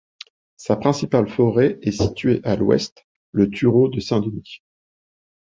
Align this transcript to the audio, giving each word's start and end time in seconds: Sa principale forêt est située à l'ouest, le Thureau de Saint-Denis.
Sa 0.57 0.77
principale 0.77 1.29
forêt 1.29 1.77
est 1.83 1.91
située 1.91 2.39
à 2.43 2.55
l'ouest, 2.55 3.05
le 3.33 3.51
Thureau 3.51 3.87
de 3.87 3.99
Saint-Denis. 3.99 4.63